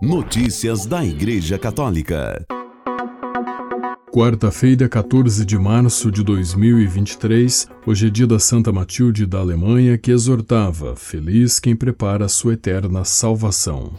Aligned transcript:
Notícias 0.00 0.86
da 0.86 1.04
Igreja 1.04 1.58
Católica. 1.58 2.46
Quarta-feira, 4.12 4.88
14 4.88 5.44
de 5.44 5.58
março 5.58 6.12
de 6.12 6.22
2023, 6.22 7.66
hoje 7.84 8.06
é 8.06 8.10
dia 8.10 8.26
da 8.28 8.38
Santa 8.38 8.70
Matilde 8.70 9.26
da 9.26 9.40
Alemanha, 9.40 9.98
que 9.98 10.12
exortava: 10.12 10.94
Feliz 10.94 11.58
quem 11.58 11.74
prepara 11.74 12.28
sua 12.28 12.52
eterna 12.52 13.04
salvação. 13.04 13.92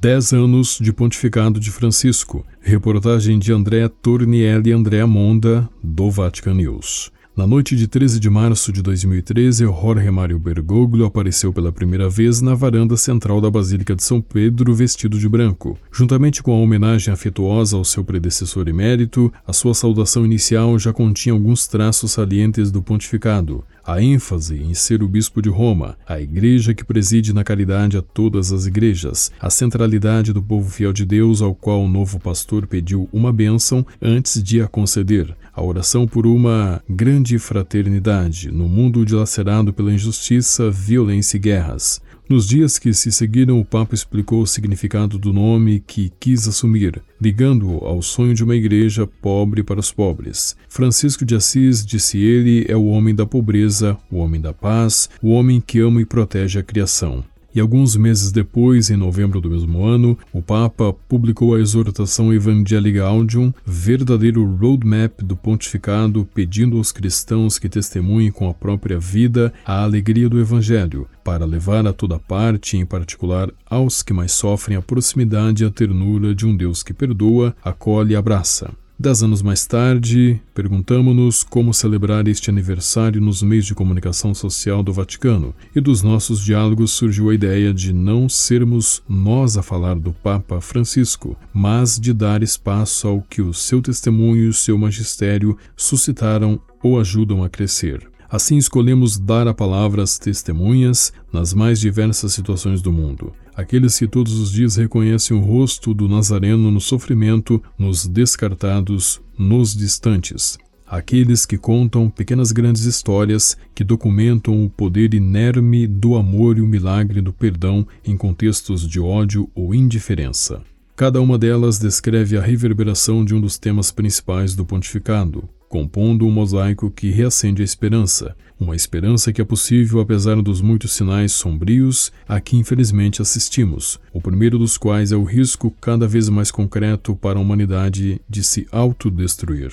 Dez 0.00 0.32
anos 0.32 0.78
de 0.80 0.92
pontificado 0.92 1.58
de 1.58 1.72
Francisco. 1.72 2.46
Reportagem 2.60 3.40
de 3.40 3.52
André 3.52 3.88
Tornielli 3.88 4.70
e 4.70 4.72
André 4.72 5.04
Monda, 5.04 5.68
do 5.82 6.12
Vatican 6.12 6.54
News. 6.54 7.10
Na 7.38 7.46
noite 7.46 7.76
de 7.76 7.86
13 7.86 8.18
de 8.18 8.28
março 8.28 8.72
de 8.72 8.82
2013, 8.82 9.64
Jorge 9.64 10.10
Mário 10.10 10.40
Bergoglio 10.40 11.06
apareceu 11.06 11.52
pela 11.52 11.70
primeira 11.70 12.10
vez 12.10 12.40
na 12.40 12.52
varanda 12.52 12.96
central 12.96 13.40
da 13.40 13.48
Basílica 13.48 13.94
de 13.94 14.02
São 14.02 14.20
Pedro 14.20 14.74
vestido 14.74 15.16
de 15.20 15.28
branco. 15.28 15.78
Juntamente 15.92 16.42
com 16.42 16.52
a 16.52 16.58
homenagem 16.58 17.14
afetuosa 17.14 17.76
ao 17.76 17.84
seu 17.84 18.02
predecessor 18.02 18.66
emérito, 18.66 19.32
a 19.46 19.52
sua 19.52 19.72
saudação 19.72 20.26
inicial 20.26 20.76
já 20.80 20.92
continha 20.92 21.32
alguns 21.32 21.68
traços 21.68 22.10
salientes 22.10 22.72
do 22.72 22.82
pontificado 22.82 23.62
a 23.88 24.02
ênfase 24.02 24.62
em 24.62 24.74
ser 24.74 25.02
o 25.02 25.08
bispo 25.08 25.40
de 25.40 25.48
Roma, 25.48 25.96
a 26.06 26.20
igreja 26.20 26.74
que 26.74 26.84
preside 26.84 27.32
na 27.32 27.42
caridade 27.42 27.96
a 27.96 28.02
todas 28.02 28.52
as 28.52 28.66
igrejas, 28.66 29.32
a 29.40 29.48
centralidade 29.48 30.30
do 30.30 30.42
povo 30.42 30.68
fiel 30.68 30.92
de 30.92 31.06
Deus 31.06 31.40
ao 31.40 31.54
qual 31.54 31.82
o 31.82 31.88
novo 31.88 32.20
pastor 32.20 32.66
pediu 32.66 33.08
uma 33.10 33.32
bênção 33.32 33.86
antes 34.02 34.42
de 34.42 34.60
a 34.60 34.68
conceder, 34.68 35.34
a 35.54 35.62
oração 35.62 36.06
por 36.06 36.26
uma 36.26 36.82
grande 36.86 37.38
fraternidade 37.38 38.52
no 38.52 38.68
mundo 38.68 39.06
dilacerado 39.06 39.72
pela 39.72 39.90
injustiça, 39.90 40.70
violência 40.70 41.38
e 41.38 41.40
guerras. 41.40 42.02
Nos 42.28 42.46
dias 42.46 42.78
que 42.78 42.92
se 42.92 43.10
seguiram, 43.10 43.58
o 43.58 43.64
Papa 43.64 43.94
explicou 43.94 44.42
o 44.42 44.46
significado 44.46 45.18
do 45.18 45.32
nome 45.32 45.82
que 45.86 46.12
quis 46.20 46.46
assumir, 46.46 47.00
ligando-o 47.18 47.82
ao 47.86 48.02
sonho 48.02 48.34
de 48.34 48.44
uma 48.44 48.54
igreja 48.54 49.06
pobre 49.06 49.62
para 49.62 49.80
os 49.80 49.90
pobres. 49.90 50.54
Francisco 50.68 51.24
de 51.24 51.34
Assis, 51.34 51.82
disse 51.86 52.18
ele, 52.18 52.66
é 52.68 52.76
o 52.76 52.84
homem 52.84 53.14
da 53.14 53.24
pobreza, 53.24 53.96
o 54.10 54.18
homem 54.18 54.42
da 54.42 54.52
paz, 54.52 55.08
o 55.22 55.30
homem 55.30 55.58
que 55.58 55.80
ama 55.80 56.02
e 56.02 56.04
protege 56.04 56.58
a 56.58 56.62
criação. 56.62 57.24
E 57.58 57.60
alguns 57.60 57.96
meses 57.96 58.30
depois, 58.30 58.88
em 58.88 58.96
novembro 58.96 59.40
do 59.40 59.50
mesmo 59.50 59.84
ano, 59.84 60.16
o 60.32 60.40
Papa 60.40 60.92
publicou 61.08 61.56
a 61.56 61.60
exortação 61.60 62.32
Evangelii 62.32 62.92
Gaudium, 62.92 63.52
verdadeiro 63.66 64.44
roadmap 64.44 65.20
do 65.24 65.36
pontificado, 65.36 66.24
pedindo 66.32 66.76
aos 66.76 66.92
cristãos 66.92 67.58
que 67.58 67.68
testemunhem 67.68 68.30
com 68.30 68.48
a 68.48 68.54
própria 68.54 68.96
vida 68.96 69.52
a 69.66 69.82
alegria 69.82 70.28
do 70.28 70.38
Evangelho, 70.38 71.08
para 71.24 71.44
levar 71.44 71.84
a 71.84 71.92
toda 71.92 72.16
parte, 72.16 72.76
em 72.76 72.86
particular 72.86 73.50
aos 73.68 74.04
que 74.04 74.12
mais 74.12 74.30
sofrem, 74.30 74.76
a 74.76 74.80
proximidade 74.80 75.64
e 75.64 75.66
a 75.66 75.70
ternura 75.70 76.32
de 76.32 76.46
um 76.46 76.56
Deus 76.56 76.84
que 76.84 76.94
perdoa, 76.94 77.56
acolhe 77.64 78.12
e 78.12 78.16
abraça. 78.16 78.70
Dez 79.00 79.22
anos 79.22 79.42
mais 79.42 79.64
tarde, 79.64 80.40
perguntamos-nos 80.52 81.44
como 81.44 81.72
celebrar 81.72 82.26
este 82.26 82.50
aniversário 82.50 83.20
nos 83.20 83.44
meios 83.44 83.64
de 83.64 83.72
comunicação 83.72 84.34
social 84.34 84.82
do 84.82 84.92
Vaticano, 84.92 85.54
e 85.72 85.80
dos 85.80 86.02
nossos 86.02 86.44
diálogos 86.44 86.90
surgiu 86.90 87.30
a 87.30 87.34
ideia 87.34 87.72
de 87.72 87.92
não 87.92 88.28
sermos 88.28 89.00
nós 89.08 89.56
a 89.56 89.62
falar 89.62 89.94
do 89.94 90.12
Papa 90.12 90.60
Francisco, 90.60 91.36
mas 91.54 91.96
de 91.96 92.12
dar 92.12 92.42
espaço 92.42 93.06
ao 93.06 93.22
que 93.22 93.40
o 93.40 93.54
seu 93.54 93.80
testemunho 93.80 94.46
e 94.46 94.48
o 94.48 94.52
seu 94.52 94.76
magistério 94.76 95.56
suscitaram 95.76 96.60
ou 96.82 96.98
ajudam 96.98 97.44
a 97.44 97.48
crescer. 97.48 98.17
Assim 98.30 98.58
escolhemos 98.58 99.18
dar 99.18 99.48
a 99.48 99.54
palavra 99.54 100.02
às 100.02 100.18
testemunhas 100.18 101.12
nas 101.32 101.54
mais 101.54 101.80
diversas 101.80 102.34
situações 102.34 102.82
do 102.82 102.92
mundo. 102.92 103.32
Aqueles 103.56 103.98
que 103.98 104.06
todos 104.06 104.34
os 104.34 104.52
dias 104.52 104.76
reconhecem 104.76 105.34
o 105.34 105.40
rosto 105.40 105.94
do 105.94 106.06
Nazareno 106.06 106.70
no 106.70 106.80
sofrimento, 106.80 107.62
nos 107.78 108.06
descartados, 108.06 109.18
nos 109.38 109.74
distantes. 109.74 110.58
Aqueles 110.86 111.46
que 111.46 111.56
contam 111.56 112.10
pequenas 112.10 112.52
grandes 112.52 112.84
histórias 112.84 113.56
que 113.74 113.82
documentam 113.82 114.62
o 114.62 114.68
poder 114.68 115.14
inerme 115.14 115.86
do 115.86 116.14
amor 116.14 116.58
e 116.58 116.60
o 116.60 116.66
milagre 116.66 117.22
do 117.22 117.32
perdão 117.32 117.86
em 118.04 118.16
contextos 118.16 118.86
de 118.86 119.00
ódio 119.00 119.50
ou 119.54 119.74
indiferença. 119.74 120.62
Cada 120.94 121.20
uma 121.20 121.38
delas 121.38 121.78
descreve 121.78 122.36
a 122.36 122.42
reverberação 122.42 123.24
de 123.24 123.34
um 123.34 123.40
dos 123.40 123.56
temas 123.56 123.90
principais 123.90 124.54
do 124.54 124.64
pontificado, 124.64 125.48
compondo 125.68 126.26
um 126.26 126.30
mosaico 126.30 126.90
que 126.90 127.10
reacende 127.10 127.62
a 127.62 127.64
esperança, 127.64 128.34
uma 128.58 128.74
esperança 128.74 129.32
que 129.32 129.40
é 129.40 129.44
possível 129.44 130.00
apesar 130.00 130.40
dos 130.42 130.60
muitos 130.60 130.92
sinais 130.92 131.32
sombrios 131.32 132.10
a 132.26 132.40
que 132.40 132.56
infelizmente 132.56 133.22
assistimos, 133.22 134.00
o 134.12 134.20
primeiro 134.20 134.58
dos 134.58 134.76
quais 134.76 135.12
é 135.12 135.16
o 135.16 135.24
risco 135.24 135.70
cada 135.80 136.08
vez 136.08 136.28
mais 136.28 136.50
concreto 136.50 137.14
para 137.14 137.38
a 137.38 137.42
humanidade 137.42 138.20
de 138.28 138.42
se 138.42 138.66
autodestruir. 138.72 139.72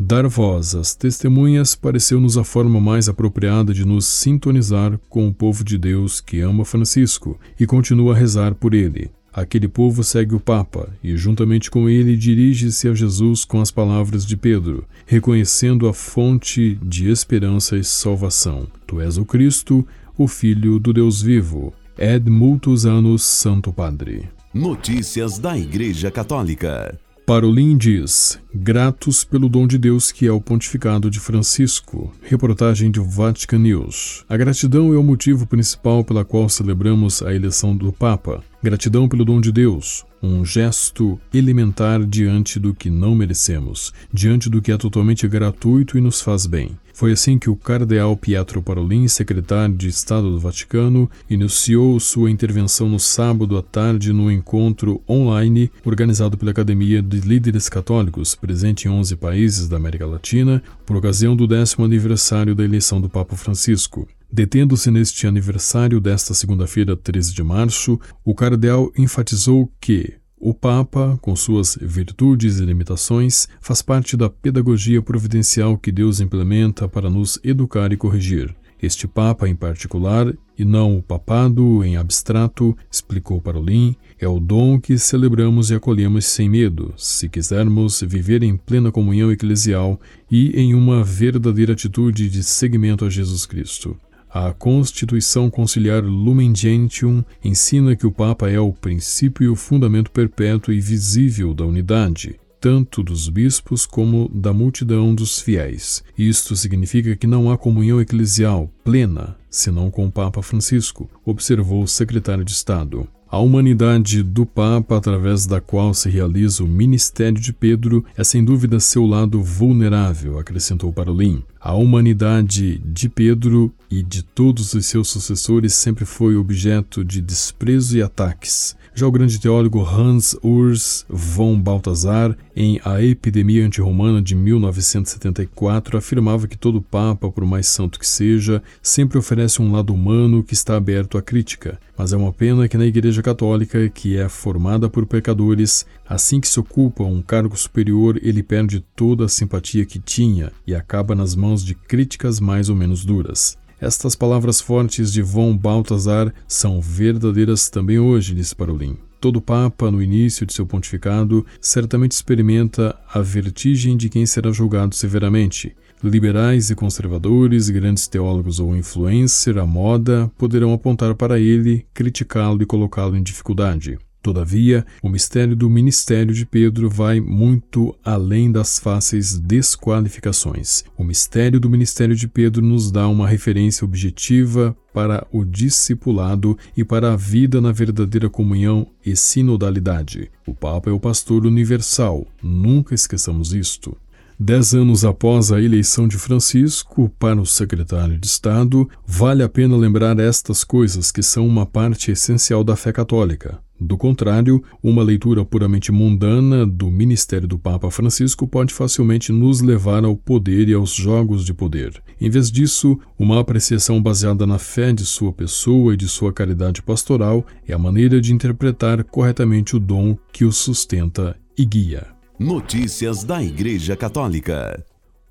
Dar 0.00 0.28
voz 0.28 0.76
às 0.76 0.94
testemunhas 0.94 1.74
pareceu-nos 1.74 2.38
a 2.38 2.44
forma 2.44 2.80
mais 2.80 3.08
apropriada 3.08 3.74
de 3.74 3.84
nos 3.84 4.06
sintonizar 4.06 4.96
com 5.08 5.26
o 5.26 5.34
povo 5.34 5.64
de 5.64 5.76
Deus 5.76 6.20
que 6.20 6.40
ama 6.40 6.64
Francisco 6.64 7.36
e 7.58 7.66
continua 7.66 8.14
a 8.14 8.16
rezar 8.16 8.54
por 8.54 8.74
ele, 8.74 9.10
Aquele 9.32 9.68
povo 9.68 10.02
segue 10.02 10.34
o 10.34 10.40
Papa 10.40 10.88
e, 11.02 11.16
juntamente 11.16 11.70
com 11.70 11.88
ele, 11.88 12.16
dirige-se 12.16 12.88
a 12.88 12.94
Jesus 12.94 13.44
com 13.44 13.60
as 13.60 13.70
palavras 13.70 14.26
de 14.26 14.36
Pedro, 14.36 14.84
reconhecendo 15.06 15.86
a 15.86 15.92
fonte 15.92 16.78
de 16.82 17.10
esperança 17.10 17.76
e 17.76 17.84
salvação. 17.84 18.66
Tu 18.86 19.00
és 19.00 19.16
o 19.18 19.24
Cristo, 19.24 19.86
o 20.16 20.26
Filho 20.26 20.78
do 20.78 20.92
Deus 20.92 21.22
vivo. 21.22 21.72
Ed 21.98 22.30
multus 22.30 22.86
anos, 22.86 23.22
Santo 23.22 23.72
Padre. 23.72 24.28
Notícias 24.54 25.38
da 25.38 25.56
Igreja 25.56 26.10
Católica. 26.10 26.98
Parolin 27.28 27.76
diz: 27.76 28.40
Gratos 28.54 29.22
pelo 29.22 29.50
dom 29.50 29.66
de 29.66 29.76
Deus 29.76 30.10
que 30.10 30.26
é 30.26 30.32
o 30.32 30.40
pontificado 30.40 31.10
de 31.10 31.20
Francisco. 31.20 32.10
Reportagem 32.22 32.90
de 32.90 33.00
Vatican 33.00 33.58
News. 33.58 34.24
A 34.26 34.34
gratidão 34.34 34.94
é 34.94 34.96
o 34.96 35.02
motivo 35.02 35.46
principal 35.46 36.02
pela 36.02 36.24
qual 36.24 36.48
celebramos 36.48 37.20
a 37.20 37.34
eleição 37.34 37.76
do 37.76 37.92
Papa. 37.92 38.42
Gratidão 38.60 39.08
pelo 39.08 39.24
dom 39.24 39.40
de 39.40 39.52
Deus, 39.52 40.04
um 40.20 40.44
gesto 40.44 41.16
elementar 41.32 42.04
diante 42.04 42.58
do 42.58 42.74
que 42.74 42.90
não 42.90 43.14
merecemos, 43.14 43.92
diante 44.12 44.50
do 44.50 44.60
que 44.60 44.72
é 44.72 44.76
totalmente 44.76 45.28
gratuito 45.28 45.96
e 45.96 46.00
nos 46.00 46.20
faz 46.20 46.44
bem. 46.44 46.76
Foi 46.92 47.12
assim 47.12 47.38
que 47.38 47.48
o 47.48 47.54
cardeal 47.54 48.16
Pietro 48.16 48.60
Parolin, 48.60 49.06
secretário 49.06 49.76
de 49.76 49.86
Estado 49.86 50.28
do 50.28 50.40
Vaticano, 50.40 51.08
iniciou 51.30 52.00
sua 52.00 52.32
intervenção 52.32 52.88
no 52.88 52.98
sábado 52.98 53.56
à 53.56 53.62
tarde 53.62 54.12
no 54.12 54.28
encontro 54.28 55.00
online 55.08 55.70
organizado 55.84 56.36
pela 56.36 56.50
Academia 56.50 57.00
de 57.00 57.20
Líderes 57.20 57.68
Católicos, 57.68 58.34
presente 58.34 58.88
em 58.88 58.90
11 58.90 59.14
países 59.14 59.68
da 59.68 59.76
América 59.76 60.04
Latina, 60.04 60.60
por 60.84 60.96
ocasião 60.96 61.36
do 61.36 61.46
décimo 61.46 61.84
aniversário 61.84 62.56
da 62.56 62.64
eleição 62.64 63.00
do 63.00 63.08
Papa 63.08 63.36
Francisco. 63.36 64.08
Detendo-se 64.30 64.90
neste 64.90 65.26
aniversário 65.26 66.00
desta 66.00 66.34
segunda-feira, 66.34 66.94
13 66.94 67.32
de 67.32 67.42
março, 67.42 67.98
o 68.22 68.34
cardeal 68.34 68.92
enfatizou 68.96 69.72
que 69.80 70.14
o 70.36 70.52
Papa, 70.52 71.18
com 71.22 71.34
suas 71.34 71.78
virtudes 71.80 72.60
e 72.60 72.64
limitações, 72.64 73.48
faz 73.60 73.80
parte 73.80 74.16
da 74.16 74.28
pedagogia 74.28 75.00
providencial 75.00 75.78
que 75.78 75.90
Deus 75.90 76.20
implementa 76.20 76.86
para 76.86 77.08
nos 77.08 77.40
educar 77.42 77.90
e 77.90 77.96
corrigir. 77.96 78.54
Este 78.80 79.08
Papa 79.08 79.48
em 79.48 79.56
particular, 79.56 80.32
e 80.56 80.64
não 80.64 80.98
o 80.98 81.02
papado 81.02 81.82
em 81.82 81.96
abstrato, 81.96 82.76
explicou 82.90 83.40
Parolin, 83.40 83.96
é 84.20 84.28
o 84.28 84.38
dom 84.38 84.78
que 84.78 84.96
celebramos 84.98 85.70
e 85.70 85.74
acolhemos 85.74 86.26
sem 86.26 86.48
medo, 86.48 86.94
se 86.96 87.28
quisermos 87.28 88.02
viver 88.06 88.42
em 88.44 88.56
plena 88.56 88.92
comunhão 88.92 89.32
eclesial 89.32 89.98
e 90.30 90.50
em 90.50 90.74
uma 90.74 91.02
verdadeira 91.02 91.72
atitude 91.72 92.28
de 92.28 92.44
seguimento 92.44 93.04
a 93.04 93.10
Jesus 93.10 93.46
Cristo. 93.46 93.96
A 94.30 94.52
Constituição 94.52 95.50
Conciliar 95.50 96.02
Lumen 96.04 96.54
Gentium 96.54 97.24
ensina 97.42 97.96
que 97.96 98.06
o 98.06 98.12
Papa 98.12 98.50
é 98.50 98.60
o 98.60 98.72
princípio 98.72 99.44
e 99.44 99.48
o 99.48 99.56
fundamento 99.56 100.10
perpétuo 100.10 100.72
e 100.72 100.80
visível 100.80 101.54
da 101.54 101.64
unidade, 101.64 102.38
tanto 102.60 103.02
dos 103.02 103.28
bispos 103.28 103.86
como 103.86 104.28
da 104.28 104.52
multidão 104.52 105.14
dos 105.14 105.40
fiéis. 105.40 106.02
Isto 106.16 106.54
significa 106.56 107.16
que 107.16 107.26
não 107.26 107.50
há 107.50 107.56
comunhão 107.56 108.00
eclesial 108.00 108.70
plena 108.84 109.38
senão 109.50 109.90
com 109.90 110.06
o 110.06 110.12
Papa 110.12 110.42
Francisco, 110.42 111.08
observou 111.24 111.82
o 111.82 111.88
secretário 111.88 112.44
de 112.44 112.52
Estado. 112.52 113.08
A 113.30 113.38
humanidade 113.38 114.22
do 114.22 114.46
Papa, 114.46 114.96
através 114.96 115.44
da 115.44 115.60
qual 115.60 115.92
se 115.92 116.08
realiza 116.08 116.64
o 116.64 116.66
ministério 116.66 117.38
de 117.38 117.52
Pedro, 117.52 118.02
é 118.16 118.24
sem 118.24 118.42
dúvida 118.42 118.80
seu 118.80 119.04
lado 119.04 119.42
vulnerável, 119.42 120.38
acrescentou 120.38 120.90
Parolin. 120.94 121.42
A 121.60 121.74
humanidade 121.74 122.78
de 122.78 123.06
Pedro 123.06 123.70
e 123.90 124.02
de 124.02 124.22
todos 124.22 124.72
os 124.72 124.86
seus 124.86 125.10
sucessores 125.10 125.74
sempre 125.74 126.06
foi 126.06 126.36
objeto 126.36 127.04
de 127.04 127.20
desprezo 127.20 127.98
e 127.98 128.02
ataques. 128.02 128.74
Já 128.98 129.06
o 129.06 129.12
grande 129.12 129.38
teólogo 129.38 129.80
Hans 129.80 130.36
Urs 130.42 131.06
von 131.08 131.56
Balthasar, 131.56 132.36
em 132.56 132.80
A 132.84 133.00
Epidemia 133.00 133.64
Antirromana 133.64 134.20
de 134.20 134.34
1974, 134.34 135.96
afirmava 135.96 136.48
que 136.48 136.58
todo 136.58 136.82
papa, 136.82 137.30
por 137.30 137.44
mais 137.44 137.68
santo 137.68 137.96
que 137.96 138.04
seja, 138.08 138.60
sempre 138.82 139.16
oferece 139.16 139.62
um 139.62 139.70
lado 139.70 139.94
humano 139.94 140.42
que 140.42 140.52
está 140.52 140.76
aberto 140.76 141.16
à 141.16 141.22
crítica. 141.22 141.78
Mas 141.96 142.12
é 142.12 142.16
uma 142.16 142.32
pena 142.32 142.66
que 142.66 142.76
na 142.76 142.86
Igreja 142.86 143.22
Católica, 143.22 143.88
que 143.88 144.16
é 144.16 144.28
formada 144.28 144.90
por 144.90 145.06
pecadores, 145.06 145.86
assim 146.04 146.40
que 146.40 146.48
se 146.48 146.58
ocupa 146.58 147.04
um 147.04 147.22
cargo 147.22 147.56
superior, 147.56 148.18
ele 148.20 148.42
perde 148.42 148.84
toda 148.96 149.26
a 149.26 149.28
simpatia 149.28 149.86
que 149.86 150.00
tinha 150.00 150.50
e 150.66 150.74
acaba 150.74 151.14
nas 151.14 151.36
mãos 151.36 151.64
de 151.64 151.76
críticas 151.76 152.40
mais 152.40 152.68
ou 152.68 152.74
menos 152.74 153.04
duras. 153.04 153.56
Estas 153.80 154.16
palavras 154.16 154.60
fortes 154.60 155.12
de 155.12 155.22
von 155.22 155.56
Balthasar 155.56 156.34
são 156.48 156.80
verdadeiras 156.80 157.70
também 157.70 157.98
hoje, 157.98 158.34
disse 158.34 158.54
Parolin. 158.54 158.96
Todo 159.20 159.40
Papa, 159.40 159.90
no 159.90 160.02
início 160.02 160.44
de 160.44 160.52
seu 160.52 160.66
pontificado, 160.66 161.46
certamente 161.60 162.12
experimenta 162.12 162.96
a 163.12 163.20
vertigem 163.20 163.96
de 163.96 164.08
quem 164.08 164.26
será 164.26 164.50
julgado 164.50 164.94
severamente. 164.94 165.76
Liberais 166.02 166.70
e 166.70 166.74
conservadores, 166.74 167.70
grandes 167.70 168.06
teólogos 168.06 168.60
ou 168.60 168.76
influencer 168.76 169.58
à 169.58 169.66
moda 169.66 170.30
poderão 170.38 170.72
apontar 170.72 171.14
para 171.14 171.38
ele, 171.38 171.84
criticá-lo 171.92 172.62
e 172.62 172.66
colocá-lo 172.66 173.16
em 173.16 173.22
dificuldade. 173.22 173.98
Todavia, 174.22 174.84
o 175.02 175.08
mistério 175.08 175.54
do 175.54 175.70
ministério 175.70 176.34
de 176.34 176.44
Pedro 176.44 176.90
vai 176.90 177.20
muito 177.20 177.94
além 178.04 178.50
das 178.50 178.78
fáceis 178.78 179.38
desqualificações. 179.38 180.84
O 180.96 181.04
mistério 181.04 181.60
do 181.60 181.70
ministério 181.70 182.16
de 182.16 182.26
Pedro 182.26 182.60
nos 182.60 182.90
dá 182.90 183.06
uma 183.08 183.28
referência 183.28 183.84
objetiva 183.84 184.76
para 184.92 185.24
o 185.30 185.44
discipulado 185.44 186.58
e 186.76 186.84
para 186.84 187.12
a 187.12 187.16
vida 187.16 187.60
na 187.60 187.70
verdadeira 187.70 188.28
comunhão 188.28 188.88
e 189.06 189.14
sinodalidade. 189.14 190.30
O 190.44 190.54
Papa 190.54 190.90
é 190.90 190.92
o 190.92 190.98
pastor 191.00 191.46
universal, 191.46 192.26
nunca 192.42 192.94
esqueçamos 192.94 193.52
isto. 193.52 193.96
Dez 194.40 194.72
anos 194.72 195.04
após 195.04 195.50
a 195.50 195.60
eleição 195.60 196.06
de 196.06 196.16
Francisco 196.16 197.10
para 197.18 197.40
o 197.40 197.44
secretário 197.44 198.16
de 198.16 198.28
Estado, 198.28 198.88
vale 199.04 199.42
a 199.42 199.48
pena 199.48 199.76
lembrar 199.76 200.16
estas 200.20 200.62
coisas 200.62 201.10
que 201.10 201.24
são 201.24 201.44
uma 201.44 201.66
parte 201.66 202.12
essencial 202.12 202.62
da 202.62 202.76
fé 202.76 202.92
católica. 202.92 203.58
Do 203.80 203.96
contrário, 203.96 204.62
uma 204.80 205.02
leitura 205.02 205.44
puramente 205.44 205.90
mundana 205.90 206.64
do 206.64 206.88
ministério 206.88 207.48
do 207.48 207.58
Papa 207.58 207.90
Francisco 207.90 208.46
pode 208.46 208.72
facilmente 208.72 209.32
nos 209.32 209.60
levar 209.60 210.04
ao 210.04 210.14
poder 210.14 210.68
e 210.68 210.72
aos 210.72 210.94
jogos 210.94 211.44
de 211.44 211.52
poder. 211.52 212.00
Em 212.20 212.30
vez 212.30 212.48
disso, 212.48 212.96
uma 213.18 213.40
apreciação 213.40 214.00
baseada 214.00 214.46
na 214.46 214.58
fé 214.58 214.92
de 214.92 215.04
sua 215.04 215.32
pessoa 215.32 215.94
e 215.94 215.96
de 215.96 216.06
sua 216.06 216.32
caridade 216.32 216.80
pastoral 216.80 217.44
é 217.66 217.72
a 217.72 217.78
maneira 217.78 218.20
de 218.20 218.32
interpretar 218.32 219.02
corretamente 219.02 219.74
o 219.74 219.80
dom 219.80 220.16
que 220.32 220.44
o 220.44 220.52
sustenta 220.52 221.36
e 221.56 221.64
guia. 221.64 222.17
Notícias 222.38 223.24
da 223.24 223.42
Igreja 223.42 223.96
Católica. 223.96 224.84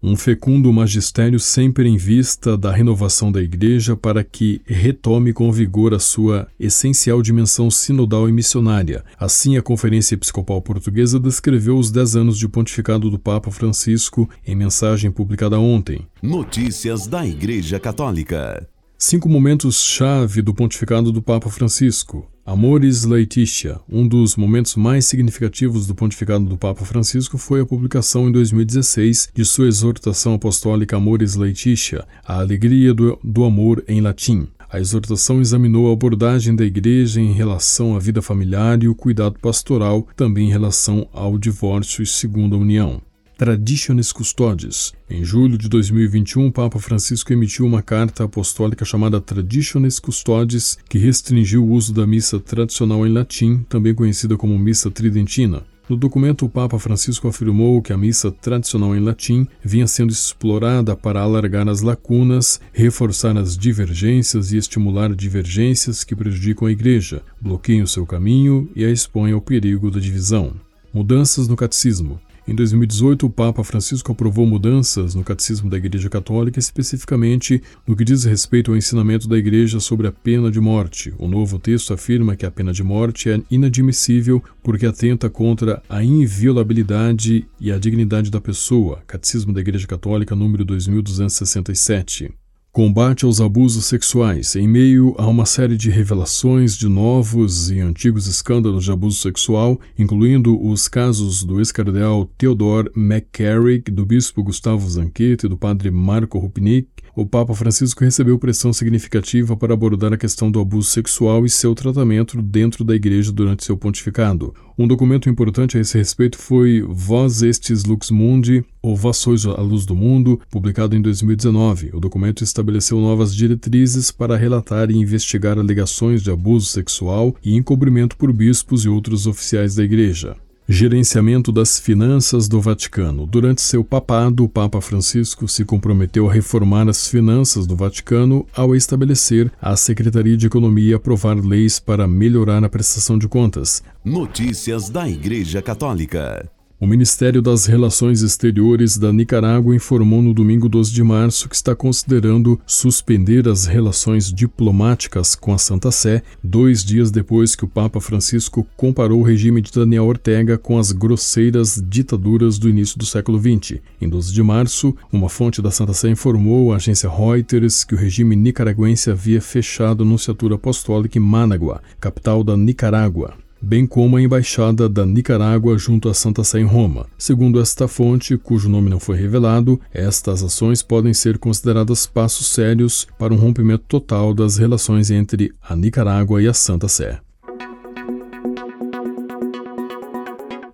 Um 0.04 0.18
fecundo 0.18 0.74
magistério 0.74 1.40
sempre 1.40 1.88
em 1.88 1.96
vista 1.96 2.58
da 2.58 2.70
renovação 2.70 3.32
da 3.32 3.42
Igreja 3.42 3.96
para 3.96 4.26
que 4.26 4.62
retome 4.66 5.32
com 5.32 5.50
vigor 5.50 5.94
a 5.94 6.00
sua 6.00 6.50
essencial 6.60 7.22
dimensão 7.22 7.72
sinodal 7.72 8.28
e 8.28 8.34
missionária. 8.34 9.06
Assim, 9.18 9.56
a 9.56 9.62
Conferência 9.62 10.16
Episcopal 10.16 10.62
Portuguesa 10.62 11.18
descreveu 11.18 11.78
os 11.78 11.92
dez 11.92 12.14
anos 12.18 12.38
de 12.38 12.46
pontificado 12.50 13.10
do 13.10 13.18
Papa 13.18 13.52
Francisco 13.52 14.30
em 14.46 14.54
mensagem 14.54 15.10
publicada 15.10 15.58
ontem. 15.58 16.06
Notícias 16.22 17.08
da 17.08 17.26
Igreja 17.26 17.80
Católica. 17.80 18.68
Cinco 18.98 19.30
momentos-chave 19.30 20.42
do 20.42 20.54
pontificado 20.54 21.14
do 21.14 21.22
Papa 21.22 21.50
Francisco. 21.50 22.30
Amoris 22.50 23.04
Laetitia, 23.04 23.78
um 23.90 24.08
dos 24.08 24.38
momentos 24.38 24.78
mais 24.78 25.06
significativos 25.06 25.86
do 25.86 25.94
pontificado 25.94 26.46
do 26.46 26.58
Papa 26.58 26.86
Francisco 26.86 27.38
foi 27.38 27.60
a 27.60 27.66
publicação 27.66 28.30
em 28.30 28.32
2016 28.32 29.32
de 29.36 29.44
sua 29.44 29.68
exortação 29.68 30.36
apostólica 30.36 30.96
Amoris 30.96 31.36
Laetitia, 31.36 32.08
a 32.26 32.40
alegria 32.40 32.94
do, 32.94 33.20
do 33.22 33.44
amor 33.44 33.84
em 33.86 34.00
latim. 34.00 34.48
A 34.70 34.80
exortação 34.80 35.42
examinou 35.42 35.90
a 35.90 35.94
abordagem 35.94 36.56
da 36.56 36.64
Igreja 36.64 37.20
em 37.20 37.34
relação 37.34 37.98
à 37.98 38.00
vida 38.00 38.22
familiar 38.22 38.82
e 38.82 38.88
o 38.88 38.96
cuidado 38.96 39.38
pastoral, 39.42 40.08
também 40.16 40.48
em 40.48 40.52
relação 40.52 41.06
ao 41.12 41.38
divórcio 41.38 42.02
e 42.02 42.08
segunda 42.08 42.56
união. 42.56 43.02
Traditionis 43.38 44.12
Custodes. 44.12 44.94
Em 45.08 45.24
julho 45.24 45.60
de 45.60 45.70
2021, 45.70 46.48
o 46.48 46.52
Papa 46.52 46.80
Francisco 46.80 47.32
emitiu 47.32 47.68
uma 47.68 47.84
carta 47.84 48.24
apostólica 48.24 48.84
chamada 48.84 49.22
Traditionis 49.22 50.00
Custodes, 50.00 50.76
que 50.90 50.98
restringiu 50.98 51.64
o 51.64 51.70
uso 51.70 51.94
da 51.94 52.08
missa 52.08 52.40
tradicional 52.40 53.06
em 53.06 53.14
latim, 53.14 53.64
também 53.70 53.94
conhecida 53.94 54.36
como 54.36 54.58
missa 54.58 54.90
tridentina. 54.90 55.62
No 55.88 55.96
documento, 55.96 56.48
o 56.48 56.50
Papa 56.50 56.80
Francisco 56.80 57.28
afirmou 57.28 57.80
que 57.80 57.94
a 57.94 57.98
missa 57.98 58.32
tradicional 58.32 58.96
em 58.96 59.02
latim 59.02 59.48
vinha 59.64 59.86
sendo 59.86 60.12
explorada 60.12 60.96
para 60.96 61.22
alargar 61.22 61.70
as 61.70 61.82
lacunas, 61.82 62.60
reforçar 62.74 63.38
as 63.38 63.56
divergências 63.56 64.52
e 64.52 64.58
estimular 64.58 65.14
divergências 65.14 66.04
que 66.04 66.16
prejudicam 66.16 66.68
a 66.68 66.72
Igreja, 66.72 67.22
bloqueiam 67.40 67.86
seu 67.86 68.04
caminho 68.04 68.68
e 68.76 68.84
a 68.84 68.90
expõem 68.90 69.32
ao 69.32 69.42
perigo 69.42 69.92
da 69.92 70.00
divisão. 70.00 70.54
Mudanças 70.92 71.48
no 71.48 71.56
catecismo. 71.56 72.20
Em 72.48 72.56
2018, 72.56 73.26
o 73.26 73.30
Papa 73.30 73.62
Francisco 73.62 74.14
aprovou 74.14 74.48
mudanças 74.48 75.14
no 75.14 75.22
Catecismo 75.22 75.70
da 75.70 75.76
Igreja 75.76 76.10
Católica, 76.10 76.58
especificamente 76.58 77.62
no 77.86 77.94
que 77.94 78.06
diz 78.06 78.24
respeito 78.24 78.72
ao 78.72 78.78
ensinamento 78.78 79.28
da 79.28 79.38
Igreja 79.38 79.82
sobre 79.82 80.08
a 80.08 80.14
pena 80.14 80.50
de 80.50 80.58
morte. 80.62 81.14
O 81.20 81.28
novo 81.28 81.60
texto 81.60 81.94
afirma 81.94 82.38
que 82.38 82.46
a 82.46 82.52
pena 82.52 82.72
de 82.72 82.84
morte 82.84 83.30
é 83.30 83.42
inadmissível 83.52 84.42
porque 84.64 84.86
atenta 84.86 85.30
contra 85.30 85.84
a 85.90 86.02
inviolabilidade 86.02 87.46
e 87.60 87.70
a 87.70 87.78
dignidade 87.78 88.32
da 88.32 88.40
pessoa. 88.40 89.04
Catecismo 89.06 89.52
da 89.52 89.60
Igreja 89.60 89.86
Católica, 89.86 90.34
número 90.34 90.64
2267. 90.64 92.32
Combate 92.78 93.26
aos 93.26 93.42
abusos 93.42 93.88
sexuais. 93.88 94.56
Em 94.56 94.68
meio 94.68 95.16
a 95.18 95.26
uma 95.26 95.48
série 95.48 95.76
de 95.76 95.90
revelações 95.90 96.78
de 96.78 96.88
novos 96.88 97.72
e 97.72 97.80
antigos 97.80 98.28
escândalos 98.28 98.84
de 98.84 98.92
abuso 98.92 99.18
sexual, 99.18 99.82
incluindo 99.98 100.64
os 100.64 100.88
casos 100.88 101.44
do 101.44 101.58
ex-cardeal 101.58 102.30
Theodore 102.38 102.92
McCarrick, 102.96 103.90
do 103.90 104.06
bispo 104.06 104.44
Gustavo 104.44 104.88
Zanquete 104.88 105.48
e 105.48 105.50
do 105.50 105.58
padre 105.58 105.90
Marco 105.90 106.38
Rupnik, 106.38 106.88
o 107.18 107.26
Papa 107.26 107.56
Francisco 107.56 108.04
recebeu 108.04 108.38
pressão 108.38 108.72
significativa 108.72 109.58
para 109.58 109.74
abordar 109.74 110.14
a 110.14 110.18
questão 110.18 110.52
do 110.52 110.60
abuso 110.60 110.88
sexual 110.88 111.48
e 111.48 111.50
seu 111.50 111.74
tratamento 111.74 112.40
dentro 112.40 112.84
da 112.84 112.94
Igreja 112.94 113.32
durante 113.32 113.66
seu 113.66 113.76
pontificado. 113.76 114.54
Um 114.78 114.88
documento 114.88 115.28
importante 115.28 115.80
a 115.80 115.82
esse 115.82 115.98
respeito 115.98 116.38
foi 116.38 116.86
Vós 116.88 117.42
Estes 117.42 117.86
Lux 117.86 118.12
Mundi, 118.12 118.64
ou 118.84 118.96
Vós 118.96 119.18
Sois 119.18 119.48
a 119.48 119.60
Luz 119.60 119.84
do 119.84 119.96
Mundo, 119.96 120.40
publicado 120.52 120.96
em 120.96 121.02
2019. 121.02 121.90
O 121.96 122.00
documento 122.00 122.44
estabeleceu 122.44 123.02
novas 123.02 123.36
diretrizes 123.36 124.12
para 124.12 124.38
relatar 124.38 124.92
e 124.92 124.96
investigar 124.96 125.58
alegações 125.58 126.22
de 126.22 126.30
abuso 126.30 126.68
sexual 126.68 127.36
e 127.44 127.56
encobrimento 127.58 128.16
por 128.16 128.32
bispos 128.32 128.86
e 128.86 128.90
outros 128.90 129.26
oficiais 129.26 129.74
da 129.74 129.84
Igreja. 129.84 130.38
Gerenciamento 130.70 131.50
das 131.50 131.80
finanças 131.80 132.50
do 132.50 132.60
Vaticano. 132.60 133.26
Durante 133.26 133.62
seu 133.62 133.86
papado, 133.86 134.44
o 134.44 134.50
Papa 134.50 134.82
Francisco 134.82 135.48
se 135.48 135.64
comprometeu 135.64 136.30
a 136.30 136.34
reformar 136.34 136.90
as 136.90 137.08
finanças 137.08 137.66
do 137.66 137.74
Vaticano 137.74 138.46
ao 138.54 138.76
estabelecer 138.76 139.50
a 139.62 139.78
Secretaria 139.78 140.36
de 140.36 140.48
Economia 140.48 140.92
e 140.92 140.94
aprovar 140.94 141.38
leis 141.38 141.80
para 141.80 142.06
melhorar 142.06 142.62
a 142.66 142.70
prestação 142.70 143.18
de 143.18 143.30
contas. 143.30 143.82
Notícias 144.04 144.90
da 144.90 145.08
Igreja 145.08 145.62
Católica. 145.62 146.52
O 146.80 146.86
Ministério 146.86 147.42
das 147.42 147.66
Relações 147.66 148.22
Exteriores 148.22 149.00
da 149.00 149.12
Nicarágua 149.12 149.76
informou 149.76 150.22
no 150.22 150.32
domingo 150.32 150.70
12 150.70 150.94
de 150.94 151.02
março 151.02 151.50
que 151.50 151.56
está 151.56 151.76
considerando 151.76 152.62
suspender 152.68 153.50
as 153.50 153.66
relações 153.66 154.32
diplomáticas 154.32 155.34
com 155.34 155.52
a 155.52 155.58
Santa 155.58 155.90
Sé, 155.90 156.22
dois 156.44 156.86
dias 156.86 157.10
depois 157.10 157.56
que 157.56 157.66
o 157.66 157.68
Papa 157.68 158.00
Francisco 158.00 158.64
comparou 158.78 159.22
o 159.22 159.24
regime 159.24 159.60
de 159.60 159.72
Daniel 159.72 160.06
Ortega 160.06 160.56
com 160.56 160.78
as 160.78 160.92
grosseiras 160.92 161.84
ditaduras 161.84 162.60
do 162.60 162.70
início 162.70 163.00
do 163.00 163.08
século 163.08 163.40
XX. 163.40 163.80
Em 164.00 164.08
12 164.08 164.32
de 164.32 164.44
março, 164.44 164.96
uma 165.12 165.30
fonte 165.30 165.64
da 165.64 165.72
Santa 165.72 165.94
Sé 165.94 166.10
informou 166.10 166.72
à 166.72 166.76
agência 166.76 167.10
Reuters 167.10 167.84
que 167.84 167.96
o 167.96 167.98
regime 167.98 168.36
nicaragüense 168.36 169.10
havia 169.10 169.42
fechado 169.42 170.04
a 170.04 170.06
Nunciatura 170.06 170.54
Apostólica 170.54 171.18
em 171.18 171.22
Managua, 171.22 171.82
capital 172.00 172.44
da 172.44 172.56
Nicarágua 172.56 173.34
bem 173.68 173.86
como 173.86 174.16
a 174.16 174.22
embaixada 174.22 174.88
da 174.88 175.06
Nicarágua 175.06 175.78
junto 175.78 176.08
à 176.08 176.14
Santa 176.14 176.42
Sé 176.42 176.62
em 176.62 176.64
Roma. 176.64 177.06
Segundo 177.18 177.60
esta 177.60 177.86
fonte, 177.86 178.38
cujo 178.38 178.70
nome 178.70 178.90
não 178.90 178.98
foi 178.98 179.18
revelado, 179.18 179.78
estas 179.94 180.42
ações 180.42 180.82
podem 180.82 181.14
ser 181.14 181.38
consideradas 181.38 182.08
passos 182.08 182.48
sérios 182.48 183.06
para 183.20 183.34
um 183.34 183.38
rompimento 183.38 183.84
total 183.86 184.34
das 184.34 184.56
relações 184.56 185.12
entre 185.12 185.52
a 185.62 185.76
Nicarágua 185.76 186.42
e 186.42 186.48
a 186.48 186.54
Santa 186.54 186.88
Sé. 186.88 187.20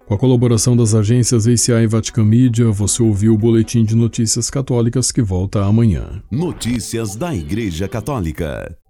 Com 0.05 0.13
a 0.13 0.17
colaboração 0.17 0.77
das 0.77 0.93
agências 0.93 1.47
ACI 1.47 1.71
e 1.71 1.88
Vatican 1.88 2.25
Media, 2.25 2.69
você 2.69 3.01
ouviu 3.01 3.33
o 3.33 3.38
Boletim 3.38 3.83
de 3.83 3.95
Notícias 3.95 4.51
Católicas 4.51 5.12
que 5.12 5.23
volta 5.23 5.65
amanhã. 5.65 6.21
Notícias 6.29 7.15
da 7.15 7.33
Igreja 7.33 7.88
Católica. 7.88 8.77